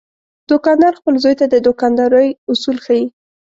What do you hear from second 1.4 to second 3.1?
د دوکاندارۍ اصول ښيي.